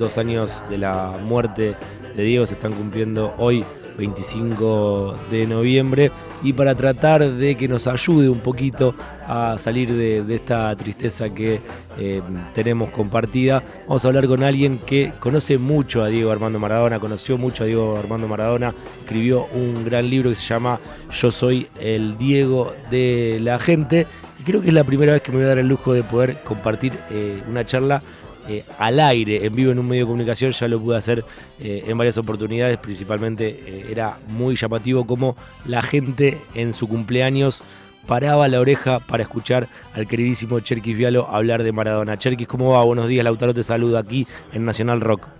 [0.00, 1.76] dos años de la muerte
[2.16, 3.64] de Diego se están cumpliendo hoy
[3.98, 6.10] 25 de noviembre.
[6.42, 8.94] Y para tratar de que nos ayude un poquito
[9.26, 11.60] a salir de, esta tristeza que
[11.98, 12.22] eh,
[12.54, 17.36] tenemos compartida, vamos a hablar con alguien que conoce mucho a Diego Armando Maradona, conoció
[17.36, 20.80] mucho a Diego Armando Maradona, escribió un gran libro que se llama
[21.10, 24.06] Yo soy el Diego de la gente.
[24.38, 26.02] Y creo que es la primera vez que me voy a dar el lujo de
[26.02, 28.02] poder compartir eh, una charla
[28.48, 31.24] eh, al aire, en vivo en un medio de comunicación, ya lo pude hacer
[31.60, 37.62] eh, en varias oportunidades, principalmente eh, era muy llamativo como la gente en su cumpleaños
[38.06, 42.18] paraba la oreja para escuchar al queridísimo Cherkis Vialo hablar de Maradona.
[42.18, 42.82] Cherkis, ¿cómo va?
[42.82, 45.39] Buenos días, Lautaro te saluda aquí en Nacional Rock.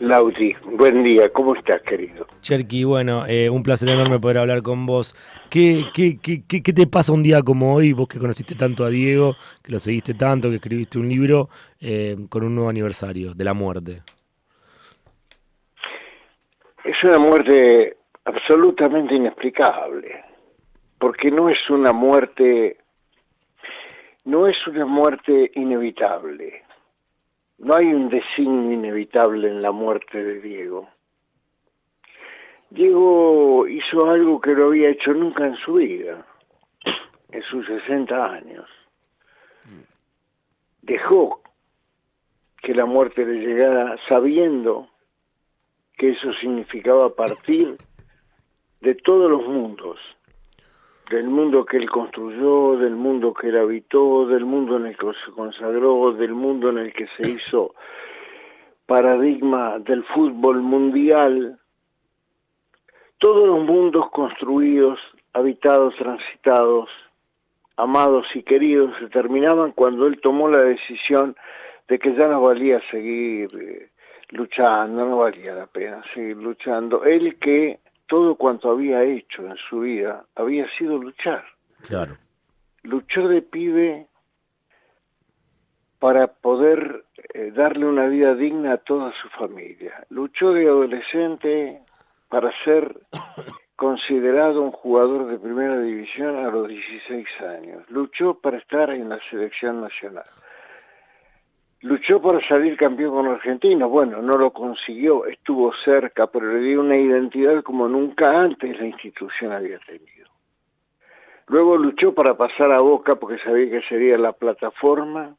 [0.00, 2.26] Lauti, buen día, ¿cómo estás, querido?
[2.40, 5.14] Cherky, bueno, eh, un placer enorme poder hablar con vos.
[5.50, 8.88] ¿Qué, qué, qué, qué, te pasa un día como hoy, vos que conociste tanto a
[8.88, 11.50] Diego, que lo seguiste tanto, que escribiste un libro
[11.82, 14.00] eh, con un nuevo aniversario de la muerte?
[16.82, 20.24] Es una muerte absolutamente inexplicable,
[20.98, 22.78] porque no es una muerte,
[24.24, 26.62] no es una muerte inevitable
[27.60, 30.88] no hay un designio inevitable en la muerte de Diego.
[32.70, 36.24] Diego hizo algo que no había hecho nunca en su vida,
[37.30, 38.66] en sus 60 años.
[40.80, 41.42] Dejó
[42.62, 44.88] que la muerte le llegara sabiendo
[45.98, 47.76] que eso significaba partir
[48.80, 49.98] de todos los mundos,
[51.10, 55.08] del mundo que él construyó, del mundo que él habitó, del mundo en el que
[55.24, 57.74] se consagró, del mundo en el que se hizo
[58.86, 61.58] paradigma del fútbol mundial,
[63.18, 65.00] todos los mundos construidos,
[65.32, 66.88] habitados, transitados,
[67.76, 71.34] amados y queridos se terminaban cuando él tomó la decisión
[71.88, 73.90] de que ya no valía seguir eh,
[74.30, 77.02] luchando, no valía la pena seguir luchando.
[77.04, 77.80] Él que
[78.10, 81.44] todo cuanto había hecho en su vida había sido luchar.
[81.86, 82.16] Claro.
[82.82, 84.08] Luchó de pibe
[86.00, 90.04] para poder eh, darle una vida digna a toda su familia.
[90.08, 91.82] Luchó de adolescente
[92.28, 92.98] para ser
[93.76, 97.88] considerado un jugador de primera división a los 16 años.
[97.90, 100.24] Luchó para estar en la selección nacional.
[101.82, 106.80] Luchó para salir campeón con Argentina, bueno, no lo consiguió, estuvo cerca, pero le dio
[106.80, 110.28] una identidad como nunca antes la institución había tenido.
[111.46, 115.34] Luego luchó para pasar a Boca porque sabía que sería la plataforma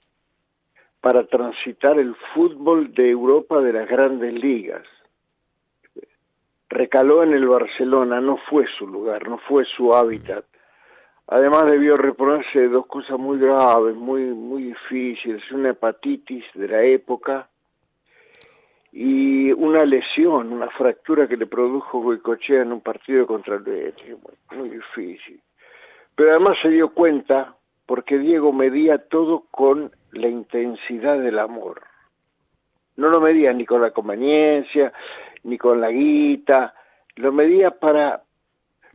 [0.99, 4.85] para transitar el fútbol de Europa de las grandes ligas.
[6.69, 10.45] Recaló en el Barcelona, no fue su lugar, no fue su hábitat.
[11.27, 16.83] Además debió reponerse de dos cosas muy graves, muy, muy difíciles, una hepatitis de la
[16.83, 17.47] época
[18.91, 24.17] y una lesión, una fractura que le produjo Goicochea en un partido contra el Betis,
[24.49, 25.39] muy, muy difícil.
[26.15, 27.55] Pero además se dio cuenta,
[27.85, 31.81] porque Diego medía todo con la intensidad del amor.
[32.97, 34.91] No lo medía ni con la conveniencia,
[35.43, 36.73] ni con la guita,
[37.15, 38.23] lo medía para,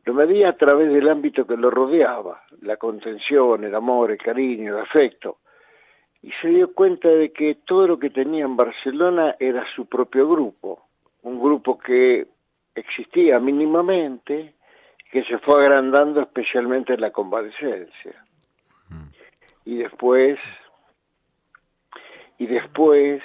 [0.06, 4.76] lo medía a través del ámbito que lo rodeaba, la contención, el amor, el cariño,
[4.76, 5.38] el afecto.
[6.22, 10.28] Y se dio cuenta de que todo lo que tenía en Barcelona era su propio
[10.28, 10.86] grupo,
[11.22, 12.28] un grupo que
[12.76, 14.54] existía mínimamente,
[15.10, 18.24] que se fue agrandando especialmente en la convalecencia.
[18.88, 19.08] Mm.
[19.64, 20.38] Y después,
[22.38, 23.20] y después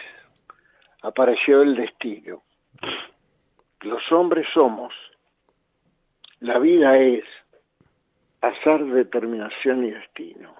[1.04, 2.42] apareció el destino.
[3.82, 4.92] Los hombres somos
[6.42, 7.24] la vida es
[8.42, 10.54] azar, determinación y destino.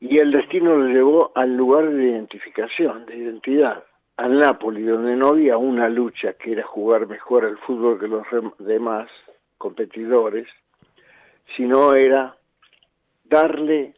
[0.00, 3.84] Y el destino lo llevó al lugar de identificación, de identidad,
[4.16, 8.26] al Napoli, donde no había una lucha que era jugar mejor al fútbol que los
[8.58, 9.08] demás
[9.58, 10.48] competidores,
[11.56, 12.36] sino era
[13.24, 13.94] darle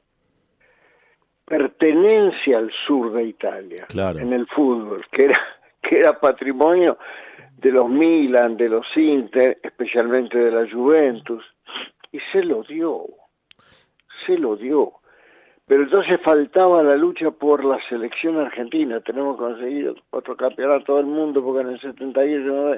[1.44, 5.40] pertenencia al sur de Italia en el fútbol, que era,
[5.82, 6.98] que era patrimonio
[7.58, 11.44] de los Milan, de los Inter, especialmente de la Juventus,
[12.12, 13.04] y se lo dio,
[14.26, 14.92] se lo dio.
[15.66, 21.06] Pero entonces faltaba la lucha por la selección argentina, tenemos que conseguir otro campeonato del
[21.06, 22.76] mundo porque en el 71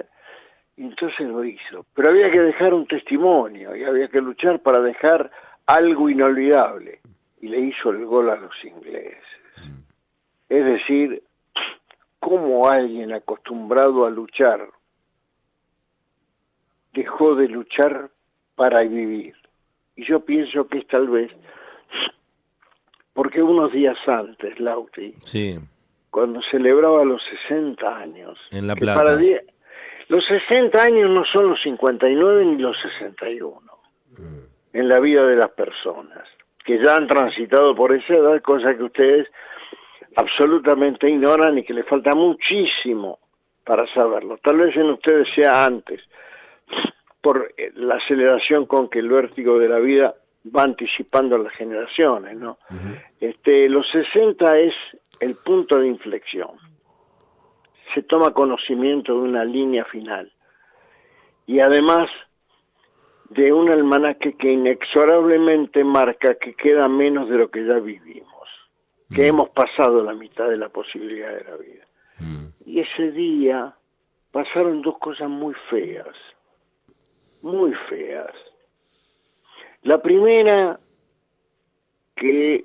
[0.79, 1.85] y entonces lo hizo.
[1.93, 5.31] Pero había que dejar un testimonio y había que luchar para dejar
[5.67, 7.01] algo inolvidable.
[7.41, 9.23] Y le hizo el gol a los ingleses.
[9.57, 9.81] Mm.
[10.49, 11.23] Es decir,
[12.21, 14.69] cómo alguien acostumbrado a luchar
[16.93, 18.11] dejó de luchar
[18.55, 19.35] para vivir.
[19.97, 21.31] Y yo pienso que es tal vez
[23.13, 25.59] porque unos días antes, Lauti, sí.
[26.09, 28.39] cuando celebraba los 60 años.
[28.53, 29.01] En La Plata.
[29.01, 29.19] para
[30.09, 33.61] los 60 años no son los 59 ni los 61
[34.73, 36.29] en la vida de las personas,
[36.65, 39.27] que ya han transitado por esa edad, cosa que ustedes
[40.19, 43.21] absolutamente ignoran y que les falta muchísimo
[43.65, 44.39] para saberlo.
[44.39, 46.01] Tal vez en ustedes sea antes,
[47.21, 51.53] por eh, la aceleración con que el vértigo de la vida va anticipando a las
[51.53, 52.59] generaciones, ¿no?
[53.21, 54.75] Este, los 60 es
[55.21, 56.51] el punto de inflexión.
[57.95, 60.33] Se toma conocimiento de una línea final.
[61.47, 62.09] Y además
[63.31, 68.38] de un almanaque que inexorablemente marca que queda menos de lo que ya vivimos,
[69.15, 71.85] que hemos pasado la mitad de la posibilidad de la vida.
[72.19, 72.47] Mm.
[72.67, 73.75] Y ese día
[74.33, 76.15] pasaron dos cosas muy feas,
[77.43, 78.33] muy feas.
[79.83, 80.79] La primera,
[82.17, 82.65] que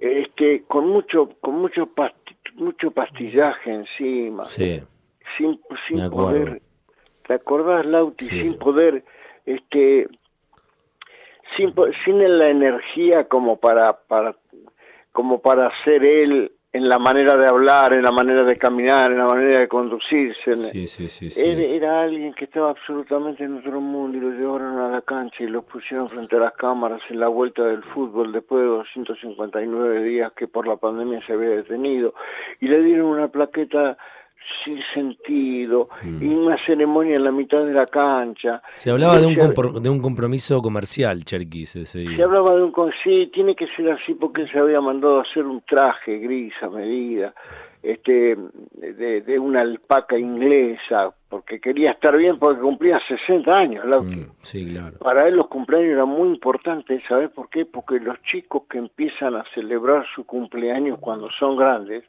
[0.00, 4.82] este, con mucho, con mucho, pasti- mucho pastillaje encima, Sí,
[5.36, 6.62] sin, sin poder,
[7.26, 8.24] ¿te acordás, Lauti?
[8.24, 9.04] Sí, sin poder,
[9.46, 10.08] este,
[11.56, 14.34] sin, po- sin la energía como para, para,
[15.12, 19.18] como para ser él en la manera de hablar, en la manera de caminar, en
[19.18, 20.56] la manera de conducirse.
[20.56, 21.06] sí, sí.
[21.28, 21.46] sí.
[21.46, 25.44] Era, era alguien que estaba absolutamente en otro mundo y lo llevaron a la cancha
[25.44, 30.02] y lo pusieron frente a las cámaras en la vuelta del fútbol después de 259
[30.02, 32.14] días que por la pandemia se había detenido
[32.58, 33.98] y le dieron una plaqueta
[34.64, 35.88] sin sentido
[36.20, 38.62] y una ceremonia en la mitad de la cancha.
[38.72, 42.72] Se hablaba de un, compro- de un compromiso comercial, Cherkis, ese se hablaba de un
[43.02, 46.68] sí, tiene que ser así porque se había mandado a hacer un traje gris a
[46.68, 47.34] medida,
[47.82, 48.36] este,
[48.74, 53.84] de, de una alpaca inglesa, porque quería estar bien porque cumplía 60 años.
[53.84, 54.98] Mm, sí, claro.
[54.98, 57.64] Para él los cumpleaños eran muy importantes, ¿sabes por qué?
[57.64, 62.04] Porque los chicos que empiezan a celebrar su cumpleaños cuando son grandes.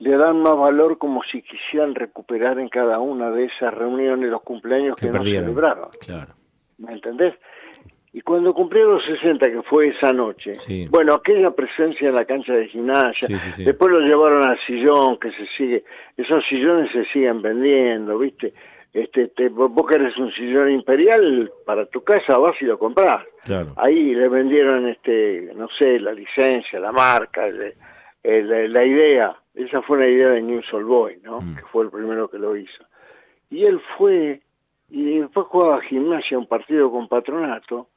[0.00, 4.42] Le dan más valor como si quisieran recuperar en cada una de esas reuniones los
[4.42, 5.88] cumpleaños Que que, no celebraron.
[6.00, 6.34] Claro.
[6.78, 7.34] ¿Me entendés?
[8.12, 10.86] Y cuando cumplieron los 60, que fue esa noche, Sí.
[10.90, 13.64] bueno, aquella presencia en la cancha de gimnasia, Sí, sí, sí.
[13.64, 15.84] después lo llevaron al sillón, que se sigue,
[16.16, 18.52] esos sillones se siguen vendiendo, ¿viste?
[18.92, 23.24] Este, te, vos vos querés un sillón imperial para tu casa, vas y lo comprás.
[23.44, 23.74] Claro.
[23.76, 27.74] Ahí le vendieron, este, no sé, la licencia, la marca, el-
[28.22, 29.36] el- la idea.
[29.54, 31.40] Esa fue una idea de News Old Boy, ¿no?
[31.40, 31.56] Mm.
[31.56, 32.84] Que fue el primero que lo hizo.
[33.50, 34.40] Y él fue,
[34.90, 37.88] y después jugaba gimnasia, un partido con patronato,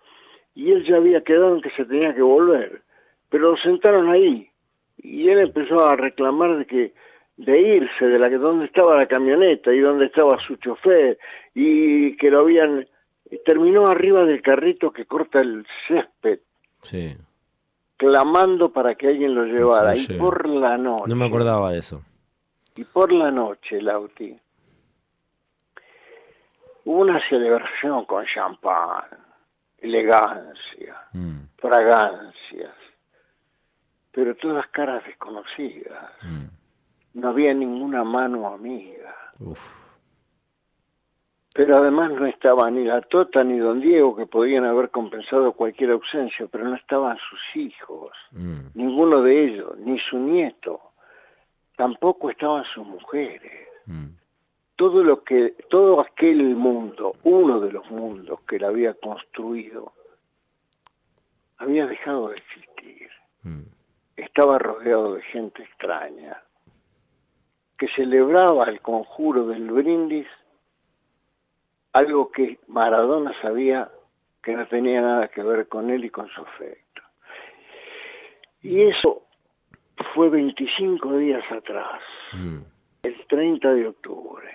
[0.55, 2.81] y él ya había quedado en que se tenía que volver.
[3.29, 4.49] Pero lo sentaron ahí,
[4.97, 6.93] y él empezó a reclamar de que
[7.35, 11.17] de irse de la que donde estaba la camioneta y donde estaba su chofer
[11.55, 12.87] y que lo habían
[13.43, 16.39] terminó arriba del carrito que corta el césped
[16.83, 17.15] Sí.
[18.03, 21.79] Clamando para que alguien lo llevara Sí, y por la noche No me acordaba de
[21.79, 22.01] eso.
[22.75, 24.37] y por la noche Lauti
[26.85, 29.05] hubo una celebración con champán
[29.79, 32.73] elegancia Mm, fragancias
[34.11, 36.45] pero todas caras desconocidas mm.
[37.19, 39.59] no había ninguna mano amiga Uf.
[41.53, 45.91] Pero además no estaba ni la Tota ni Don Diego que podían haber compensado cualquier
[45.91, 50.81] ausencia, pero no estaban sus hijos, Mm, ninguno de ellos, ni su nieto,
[51.75, 53.67] tampoco estaban sus mujeres.
[53.85, 54.07] mm.
[54.75, 59.93] Todo lo que, todo aquel mundo, uno de los mundos que él había construido,
[61.59, 63.09] había dejado de existir.
[63.43, 63.61] Mm.
[64.17, 66.41] Estaba rodeado de gente extraña,
[67.77, 70.27] que celebraba el conjuro del brindis
[71.93, 73.89] algo que Maradona sabía
[74.43, 77.01] que no tenía nada que ver con él y con su afecto.
[78.61, 79.23] Y eso
[80.13, 82.01] fue 25 días atrás,
[82.33, 82.59] Mm.
[83.03, 84.49] el 30 de octubre.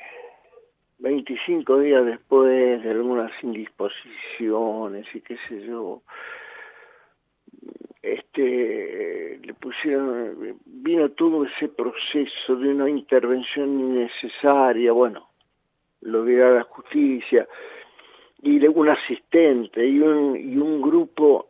[0.98, 6.02] 25 días después de algunas indisposiciones y qué sé yo,
[8.02, 15.27] este le pusieron vino todo ese proceso de una intervención innecesaria, bueno,
[16.02, 17.46] lo dirá la justicia,
[18.40, 21.48] y de un asistente y un, y un grupo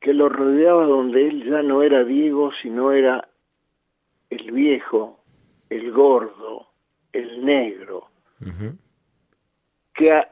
[0.00, 3.28] que lo rodeaba donde él ya no era Diego, sino era
[4.30, 5.20] el viejo,
[5.70, 6.68] el gordo,
[7.12, 8.08] el negro,
[9.94, 10.28] que a,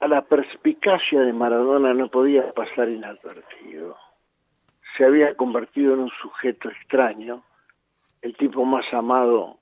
[0.00, 3.96] a la perspicacia de Maradona no podía pasar inadvertido.
[4.96, 7.42] Se había convertido en un sujeto extraño,
[8.22, 9.58] el tipo más amado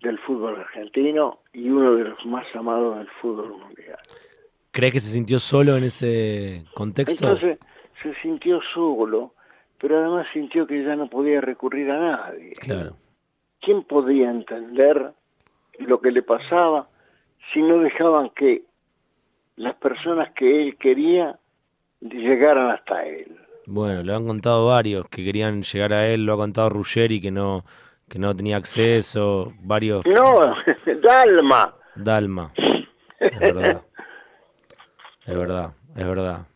[0.00, 3.98] del fútbol argentino y uno de los más amados del fútbol mundial.
[4.70, 7.26] ¿Crees que se sintió solo en ese contexto?
[7.26, 7.58] Entonces
[8.02, 9.32] se sintió solo
[9.78, 12.52] pero además sintió que ya no podía recurrir a nadie.
[12.52, 12.96] Claro.
[13.60, 15.12] ¿Quién podía entender
[15.78, 16.88] lo que le pasaba
[17.52, 18.62] si no dejaban que
[19.56, 21.38] las personas que él quería
[22.00, 23.36] llegaran hasta él?
[23.66, 27.30] Bueno, le han contado varios que querían llegar a él, lo ha contado Ruggeri que
[27.30, 27.64] no
[28.08, 30.54] que no tenía acceso, varios No,
[31.02, 31.74] Dalma.
[31.94, 32.52] Dalma.
[33.18, 33.82] Es verdad.
[35.26, 36.46] Es verdad, es verdad.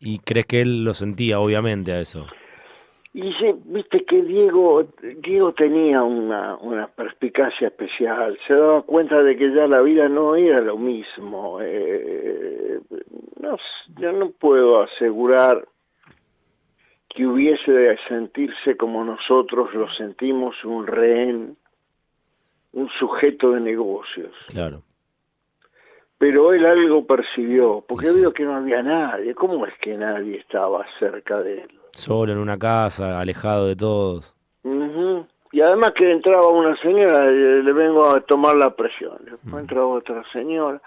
[0.00, 2.26] ¿Y crees que él lo sentía, obviamente, a eso?
[3.14, 4.88] Y sí, viste que Diego,
[5.22, 10.34] Diego tenía una, una perspicacia especial, se daba cuenta de que ya la vida no
[10.34, 11.60] era lo mismo.
[11.62, 12.80] Eh,
[13.40, 13.56] no,
[14.00, 15.64] yo no puedo asegurar
[17.14, 21.56] que hubiese de sentirse como nosotros lo sentimos un rehén,
[22.72, 24.32] un sujeto de negocios.
[24.48, 24.82] Claro.
[26.18, 29.34] Pero él algo percibió, porque vio que no había nadie.
[29.34, 31.70] ¿Cómo es que nadie estaba cerca de él?
[31.92, 34.34] Solo en una casa, alejado de todos.
[35.52, 39.18] Y además que entraba una señora, le vengo a tomar la presión.
[39.20, 40.80] Después entraba otra señora,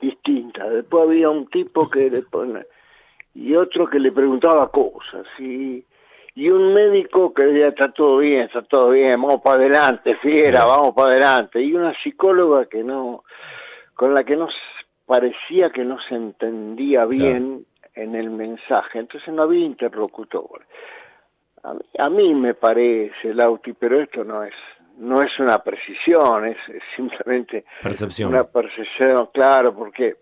[0.00, 0.68] distinta.
[0.68, 2.66] Después había un tipo que le pone,
[3.36, 5.26] y otro que le preguntaba cosas.
[5.38, 5.84] Y,
[6.34, 10.64] y un médico que decía, está todo bien, está todo bien, vamos para adelante, fiera,
[10.64, 11.62] vamos para adelante.
[11.62, 13.24] Y una psicóloga que no,
[13.94, 14.48] con la que no
[15.04, 17.64] parecía que no se entendía bien
[17.94, 20.66] en el mensaje, entonces no había interlocutor.
[21.98, 24.54] A mí, me parece, Lauti, pero esto no es
[24.98, 26.56] no es una precisión, es,
[26.96, 28.30] simplemente percepción.
[28.30, 30.16] una percepción, claro, porque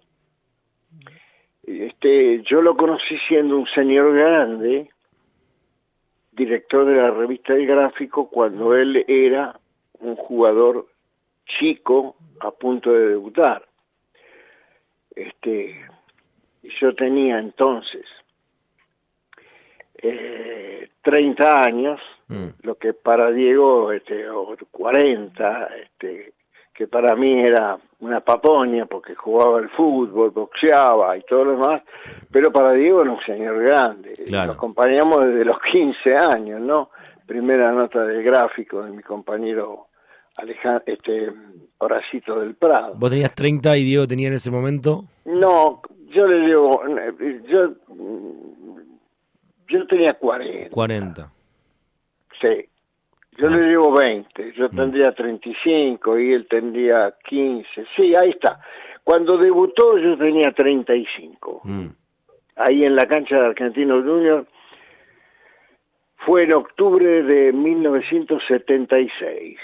[1.66, 4.90] este yo lo conocí siendo un señor grande,
[6.32, 9.58] director de la revista El Gráfico, cuando él era
[10.00, 10.86] un jugador
[11.58, 13.66] chico a punto de debutar.
[15.14, 15.80] Este,
[16.80, 18.04] yo tenía entonces
[20.02, 22.48] eh, 30 años, mm.
[22.62, 26.32] lo que para Diego, este, o 40, este,
[26.74, 31.82] que para mí era una papoña porque jugaba el fútbol, boxeaba y todo lo demás,
[32.30, 34.12] pero para Diego era un señor grande.
[34.26, 36.90] Lo acompañamos desde los 15 años, ¿no?
[37.26, 39.86] Primera nota del gráfico de mi compañero
[40.36, 41.32] Alejandro, este,
[41.78, 42.94] Horacito del Prado.
[42.96, 45.04] ¿Vos tenías 30 y Diego tenía en ese momento?
[45.24, 46.82] No, yo le digo,
[47.48, 47.72] yo,
[49.68, 50.70] yo tenía 40.
[50.70, 51.32] 40.
[52.40, 52.68] Sí.
[53.36, 54.76] Yo le digo 20, yo mm.
[54.76, 57.86] tendría 35 y él tendría 15.
[57.96, 58.60] Sí, ahí está.
[59.02, 61.62] Cuando debutó yo tenía 35.
[61.64, 61.86] Mm.
[62.56, 64.46] Ahí en la cancha de Argentino Junior
[66.18, 69.58] fue en octubre de 1976.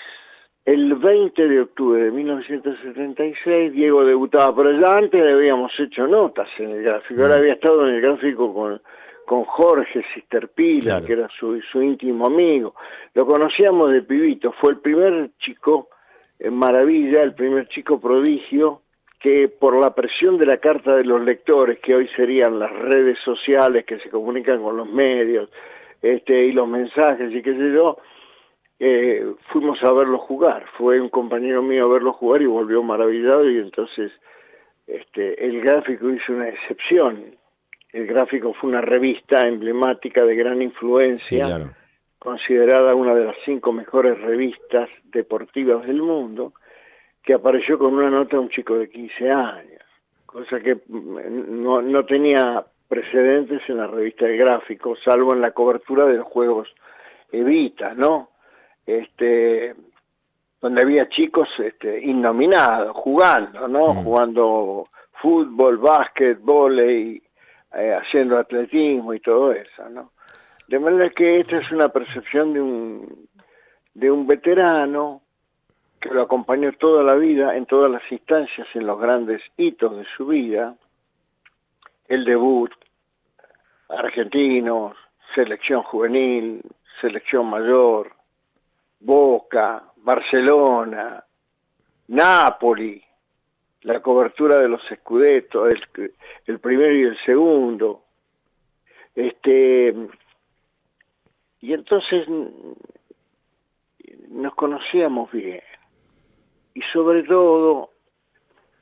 [0.65, 6.49] El 20 de octubre de 1976 Diego debutaba, pero ya antes le habíamos hecho notas
[6.59, 7.23] en el gráfico.
[7.23, 7.39] Ahora mm.
[7.39, 8.83] había estado en el gráfico con,
[9.31, 12.75] con Jorge Sisterpila, que era su, su íntimo amigo.
[13.15, 15.89] Lo conocíamos de pibito, fue el primer chico
[16.41, 18.83] en maravilla, el primer chico prodigio
[19.21, 23.19] que por la presión de la carta de los lectores, que hoy serían las redes
[23.25, 25.49] sociales que se comunican con los medios,
[26.03, 27.99] este, y los mensajes y qué sé yo,
[28.81, 30.65] eh, fuimos a verlo jugar.
[30.77, 34.11] Fue un compañero mío a verlo jugar y volvió maravillado y entonces
[34.89, 37.39] este, el gráfico hizo una excepción.
[37.93, 41.73] El gráfico fue una revista emblemática de gran influencia,
[42.19, 46.53] considerada una de las cinco mejores revistas deportivas del mundo,
[47.23, 49.83] que apareció con una nota de un chico de 15 años,
[50.27, 55.53] cosa que mm, no, no tenía precedentes en la revista de gráfico, salvo en la
[55.53, 56.69] cobertura de los juegos
[57.33, 58.31] Evita, ¿no?
[58.87, 59.75] este
[60.61, 63.95] donde había chicos este, innominados, jugando, ¿no?
[63.95, 64.05] Mm.
[64.05, 64.89] Jugando
[65.23, 67.23] fútbol, básquet, volei,
[67.75, 70.13] eh, haciendo atletismo y todo eso, ¿no?
[70.69, 73.29] De manera que esta es una percepción de un,
[73.95, 75.23] de un veterano
[76.01, 80.05] que lo acompañó toda la vida, en todas las instancias, en los grandes hitos de
[80.17, 80.75] su vida,
[82.09, 82.73] el debut,
[83.89, 84.97] argentinos,
[85.35, 86.63] selección juvenil,
[87.01, 88.13] selección mayor,
[89.01, 91.25] Boca, Barcelona,
[92.09, 93.03] Napoli,
[93.83, 96.13] la cobertura de los escudetos, el,
[96.47, 98.03] el primero y el segundo.
[99.15, 99.95] Este,
[101.61, 102.27] y entonces
[104.29, 105.63] nos conocíamos bien.
[106.75, 107.91] Y sobre todo,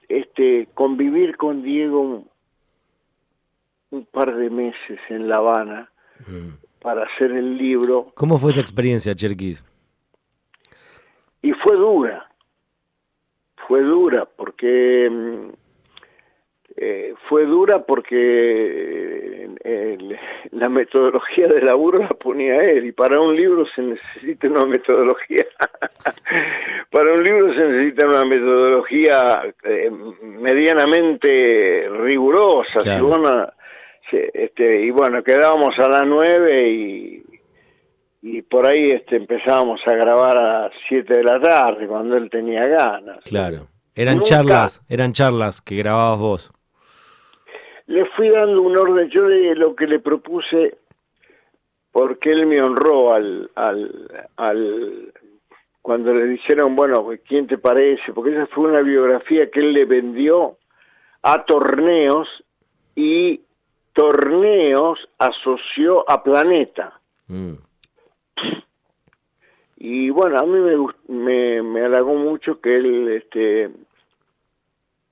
[0.09, 2.25] este, convivir con Diego
[3.91, 5.91] un, par de meses en La Habana
[6.27, 6.81] mm.
[6.81, 8.13] para hacer el libro.
[8.15, 9.65] ¿Cómo fue esa experiencia, Cherkis?
[11.43, 12.28] y fue dura,
[13.69, 15.51] fue dura porque mm,
[16.81, 19.99] eh, fue dura porque eh,
[20.53, 25.45] la metodología de laburo la ponía él y para un libro se necesita una metodología.
[26.91, 29.91] Para un libro se necesita una metodología eh,
[30.23, 32.81] medianamente rigurosa
[34.11, 37.23] este, y bueno quedábamos a las nueve y
[38.23, 42.29] y por ahí este empezábamos a grabar a las siete de la tarde cuando él
[42.31, 46.53] tenía ganas claro eran charlas eran charlas que grababas vos
[47.89, 50.77] le fui dando un orden, yo de lo que le propuse,
[51.91, 55.13] porque él me honró al, al, al,
[55.81, 58.13] cuando le dijeron, bueno, ¿quién te parece?
[58.13, 60.59] Porque esa fue una biografía que él le vendió
[61.23, 62.29] a torneos
[62.95, 63.41] y
[63.95, 67.01] torneos asoció a Planeta.
[67.27, 67.55] Mm.
[69.77, 70.77] Y bueno, a mí me,
[71.09, 73.71] me, me halagó mucho que él este,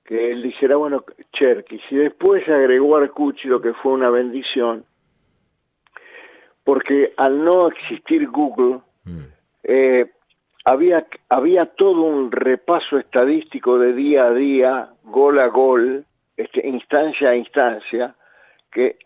[0.07, 1.03] que él dijera, bueno,
[1.33, 4.85] Cherky, si después agregó Arcucci, lo que fue una bendición,
[6.63, 9.23] porque al no existir Google, mm.
[9.63, 10.11] eh,
[10.63, 16.05] había, había todo un repaso estadístico de día a día, gol a gol,
[16.37, 18.15] este, instancia a instancia,
[18.71, 18.97] que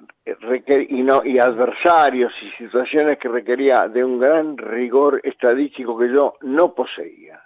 [0.90, 6.36] y, no, y adversarios y situaciones que requería de un gran rigor estadístico que yo
[6.42, 7.42] no poseía.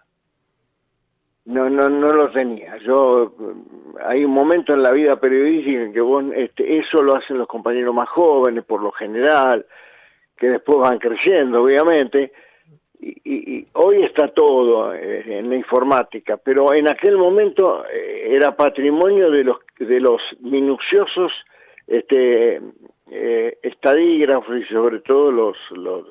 [1.46, 2.78] No, no, no lo tenía.
[2.78, 3.34] Yo
[4.04, 7.48] hay un momento en la vida periodística en que vos, este, eso lo hacen los
[7.48, 9.66] compañeros más jóvenes, por lo general,
[10.36, 12.32] que después van creciendo, obviamente.
[13.00, 19.30] Y, hoy está todo eh, en la informática, pero en aquel momento eh, era patrimonio
[19.30, 21.32] de los de los minuciosos
[21.88, 22.62] este
[23.12, 26.06] eh, estadígrafos y sobre todo los, los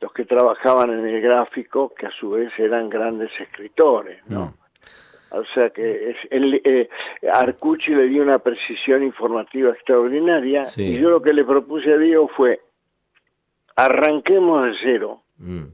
[0.00, 4.46] los que trabajaban en el gráfico, que a su vez eran grandes escritores, ¿no?
[4.46, 4.54] Mm.
[5.30, 6.88] O sea que es, el, eh,
[7.32, 12.28] Arcucci le dio una precisión informativa extraordinaria y yo lo que le propuse a Diego
[12.28, 12.60] fue
[13.74, 15.64] arranquemos de cero mm.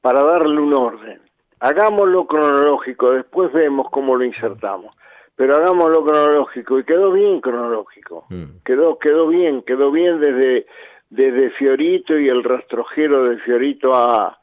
[0.00, 1.20] para darle un orden.
[1.60, 4.96] Hagámoslo cronológico, después vemos cómo lo insertamos.
[5.42, 8.26] Pero hagámoslo cronológico y quedó bien cronológico.
[8.28, 8.62] Mm.
[8.64, 10.66] Quedó quedó bien, quedó bien desde
[11.10, 14.38] desde Fiorito y el rastrojero de Fiorito a,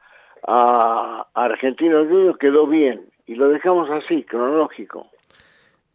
[0.46, 5.08] a Argentinos Juniors quedó bien y lo dejamos así, cronológico.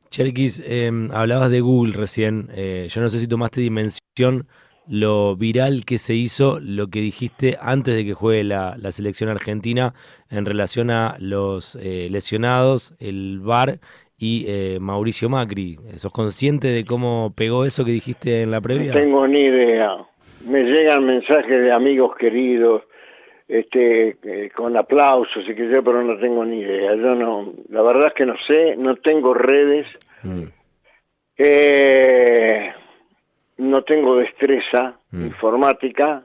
[0.09, 2.49] Cherkis, em, hablabas de Google recién.
[2.55, 4.47] Eh, yo no sé si tomaste dimensión
[4.87, 9.93] lo viral que se hizo, lo que dijiste antes de que juegue la, selección argentina
[10.31, 13.81] en relación a los eh, lesionados, el VAR
[14.19, 15.79] y eh, Mauricio Macri.
[15.97, 18.93] ¿Sos consciente de cómo pegó eso que dijiste en la previa?
[18.93, 20.07] No tengo ni idea
[20.47, 22.83] me llegan mensajes de amigos queridos,
[23.49, 26.95] este, eh, con aplausos y que yo, pero no tengo ni idea.
[26.95, 29.87] Yo no, la verdad es que no sé, no tengo redes,
[30.23, 30.45] mm.
[31.39, 32.73] eh,
[33.59, 35.25] no tengo destreza mm.
[35.25, 36.23] informática,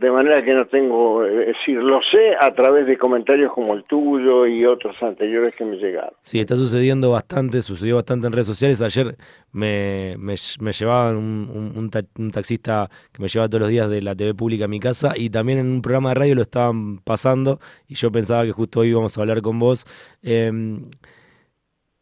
[0.00, 3.84] de manera que no tengo, es decir, lo sé a través de comentarios como el
[3.84, 6.14] tuyo y otros anteriores que me llegaron.
[6.22, 8.80] Sí, está sucediendo bastante, sucedió bastante en redes sociales.
[8.80, 9.16] Ayer
[9.52, 14.32] me, me, llevaban un, un, taxista que me lleva todos los días de la TV
[14.32, 17.94] pública a mi casa y también en un programa de radio lo estaban pasando y
[17.94, 19.84] yo pensaba que justo hoy íbamos a hablar con vos.
[20.22, 20.88] Em,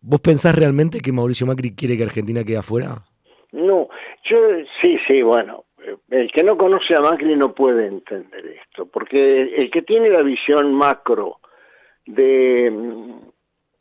[0.00, 3.02] ¿Vos pensás realmente que Mauricio Macri quiere que Argentina quede afuera?
[3.50, 3.88] No,
[4.30, 4.36] yo
[4.80, 5.64] sí, sí, bueno,
[6.10, 10.22] el que no conoce a Macri no puede entender esto, porque el que tiene la
[10.22, 11.38] visión macro
[12.06, 12.72] de,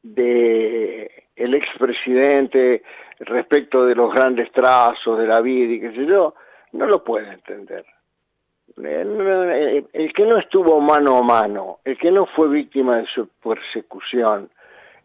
[0.03, 2.83] de el expresidente
[3.19, 6.35] respecto de los grandes trazos de la vida y qué sé yo,
[6.73, 7.85] no lo puede entender.
[8.75, 14.49] El que no estuvo mano a mano, el que no fue víctima de su persecución,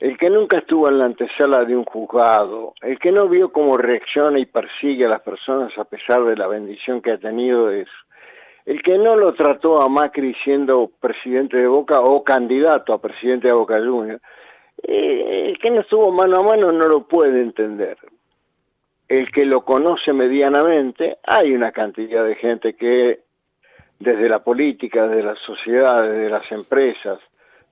[0.03, 3.77] el que nunca estuvo en la antesala de un juzgado, el que no vio cómo
[3.77, 7.87] reacciona y persigue a las personas a pesar de la bendición que ha tenido es
[8.67, 13.47] el que no lo trató a Macri siendo presidente de Boca o candidato a presidente
[13.47, 14.21] de Boca Juniors,
[14.83, 17.97] eh, el que no estuvo mano a mano no lo puede entender.
[19.09, 23.21] El que lo conoce medianamente, hay una cantidad de gente que
[24.01, 27.21] desde la política, desde la sociedad, desde las empresas,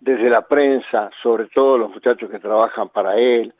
[0.00, 3.52] desde la prensa, sobre todo los muchachos que trabajan para él,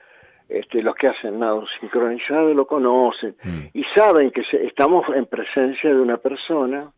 [0.49, 3.67] este, los que hacen nada sincronizado lo conocen mm.
[3.73, 6.91] y saben que estamos en presencia de una persona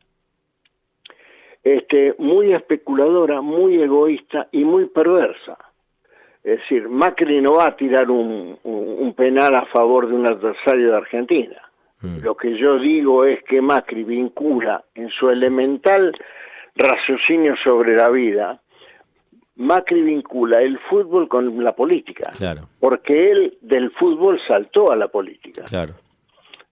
[1.63, 5.59] este, muy especuladora, muy egoísta y muy perversa.
[6.43, 10.91] Es decir, Macri no va a tirar un, un, penal a favor de un adversario
[10.91, 11.61] de Argentina.
[12.01, 12.21] Mm.
[12.23, 16.13] Lo que yo digo es que Macri vincula en su elemental
[16.75, 18.62] raciocinio sobre la vida
[19.57, 22.33] Macri vincula el fútbol con la política.
[22.37, 22.69] Claro.
[22.81, 25.65] Porque él del fútbol saltó a la política.
[25.65, 25.95] Claro.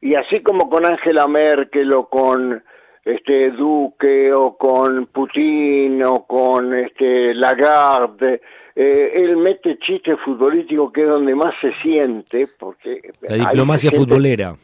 [0.00, 2.62] Y así como con Angela Merkel o con
[3.04, 8.40] este Duque o con Putin o con este Lagarde,
[8.74, 14.56] eh, él mete chiste futbolístico que es donde más se siente, porque la diplomacia futbolera.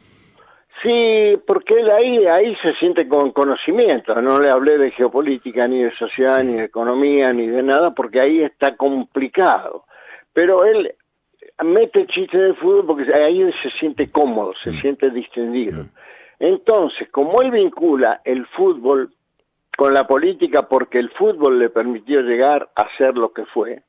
[0.83, 4.13] Sí, porque él ahí, ahí se siente con conocimiento.
[4.15, 8.21] No le hablé de geopolítica, ni de sociedad, ni de economía, ni de nada, porque
[8.21, 9.85] ahí está complicado.
[10.33, 10.93] Pero él
[11.63, 14.81] mete chiste de fútbol porque ahí se siente cómodo, se mm.
[14.81, 15.83] siente distendido.
[15.83, 15.89] Mm.
[16.39, 19.11] Entonces, como él vincula el fútbol
[19.75, 23.81] con la política porque el fútbol le permitió llegar a ser lo que fue,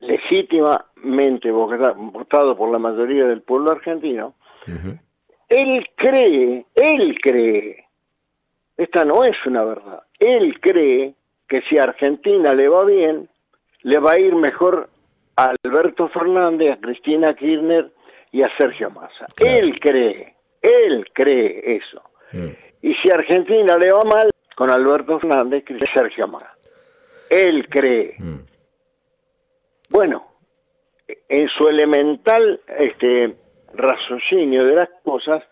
[0.00, 4.34] legítimamente votado por la mayoría del pueblo argentino,
[5.48, 7.84] él cree, él cree,
[8.76, 11.14] esta no es una verdad, él cree
[11.48, 13.28] que si a Argentina le va bien,
[13.82, 14.88] le va a ir mejor
[15.36, 17.90] a Alberto Fernández, a Cristina Kirchner
[18.32, 19.26] y a Sergio Massa.
[19.36, 22.02] Él cree, él cree eso.
[22.32, 22.48] Mm.
[22.82, 26.54] Y si a Argentina le va mal, con Alberto Fernández y Sergio Massa.
[27.28, 28.14] Él cree.
[28.18, 28.38] Mm.
[29.90, 30.26] Bueno,
[31.28, 33.34] en su elemental este,
[33.76, 35.42] raciocinio de las cosas,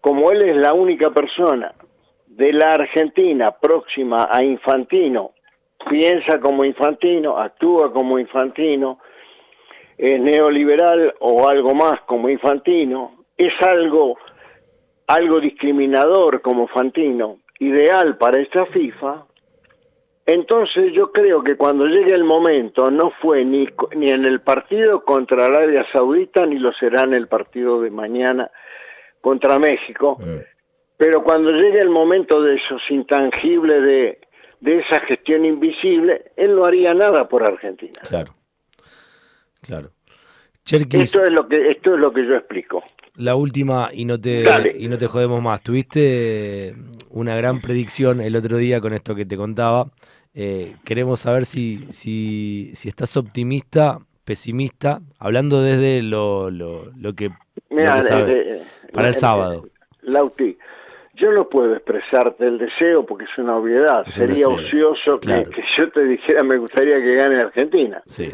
[0.00, 1.72] como él es la única persona
[2.26, 5.32] de la Argentina próxima a Infantino,
[5.88, 8.98] piensa como Infantino, actúa como Infantino,
[9.96, 14.18] es neoliberal o algo más como Infantino, es algo,
[15.06, 19.26] algo discriminador como Fantino, ideal para esta FIFA,
[20.26, 25.04] entonces yo creo que cuando llegue el momento no fue ni, ni en el partido
[25.04, 28.50] contra Arabia Saudita ni lo será en el partido de mañana
[29.20, 30.38] contra México, mm.
[30.96, 34.18] pero cuando llegue el momento de esos intangibles de,
[34.60, 38.00] de esa gestión invisible, él no haría nada por Argentina.
[38.08, 38.34] Claro,
[39.62, 39.90] claro.
[40.64, 42.82] esto es lo que esto es lo que yo explico.
[43.14, 44.44] La última y no te
[44.76, 45.62] y no te jodemos más.
[45.62, 46.74] Tuviste
[47.10, 49.86] una gran predicción el otro día con esto que te contaba.
[50.38, 57.30] Eh, queremos saber si, si, si estás optimista, pesimista, hablando desde lo, lo, lo que,
[58.92, 59.64] para el sábado.
[60.02, 60.58] Lauti,
[61.14, 64.04] yo no puedo expresarte el deseo porque es una obviedad.
[64.08, 68.02] Sería ocioso que, yo te dijera me gustaría que gane Argentina.
[68.04, 68.30] Sí.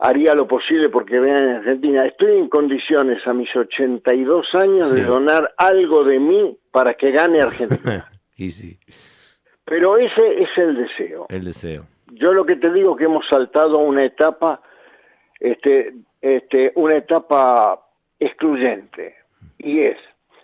[0.00, 2.06] Haría lo posible porque vean Argentina.
[2.06, 7.40] Estoy en condiciones a mis 82 años de donar algo de mí para que gane
[7.42, 8.10] Argentina.
[8.36, 8.78] y sí.
[9.66, 11.26] Pero ese es el deseo.
[11.28, 11.86] El deseo.
[12.12, 14.62] Yo lo que te digo es que hemos saltado una etapa,
[15.40, 17.84] este, este, una etapa
[18.18, 19.16] excluyente,
[19.58, 19.98] y es,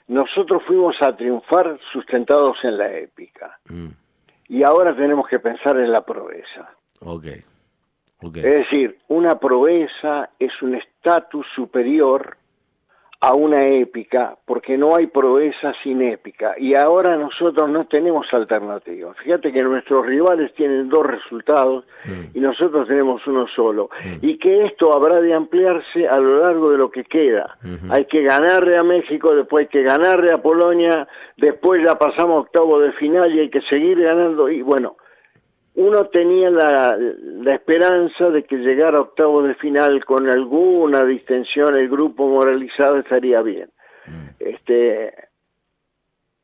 [0.08, 3.88] nosotros fuimos a triunfar sustentados en la épica, mm.
[4.48, 6.70] y ahora tenemos que pensar en la proeza.
[7.00, 7.42] Okay.
[8.20, 8.42] Okay.
[8.42, 12.36] Es decir, una proeza es un estatus superior
[13.24, 19.14] a una épica, porque no hay proeza sin épica, y ahora nosotros no tenemos alternativa.
[19.14, 22.36] Fíjate que nuestros rivales tienen dos resultados mm.
[22.36, 24.26] y nosotros tenemos uno solo, mm.
[24.26, 27.56] y que esto habrá de ampliarse a lo largo de lo que queda.
[27.90, 31.06] Hay que ganarle a México, después hay que ganarle a Polonia,
[31.36, 34.96] después ya pasamos octavo de final y hay que seguir ganando, y bueno,
[35.74, 36.96] uno tenía la,
[37.54, 43.40] esperanza de que llegara a octavo de final con alguna distensión, el grupo moralizado estaría
[43.42, 43.70] bien.
[44.06, 44.28] Mm.
[44.38, 45.14] Este,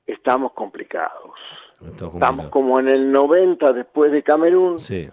[0.07, 1.35] estamos complicados.
[1.87, 5.09] Estamos como en el 90 después de Camerún, sí.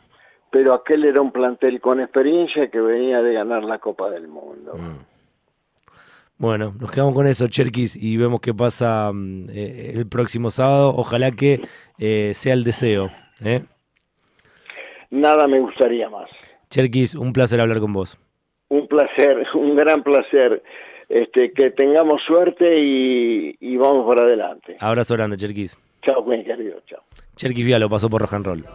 [0.49, 4.73] pero aquel era un plantel con experiencia que venía de ganar la Copa del Mundo.
[4.75, 5.15] Mm.
[6.38, 10.93] Bueno, nos quedamos con eso, Cherkis, y vemos qué pasa mm, eh, el próximo sábado.
[10.95, 11.62] Ojalá que
[11.97, 13.10] eh, sea el deseo.
[13.41, 13.63] ¿eh?
[15.09, 16.29] Nada me gustaría más.
[16.69, 18.17] Cherkis, un placer hablar con vos.
[18.69, 20.63] Un placer, un gran placer.
[21.07, 24.75] Este, que tengamos suerte y, vamos por adelante.
[24.79, 25.77] Abrazo grande, Cherkis.
[26.01, 27.01] Chao, buen querido, chao.
[27.35, 28.65] Cherkis Vialo pasó por Rock and Roll.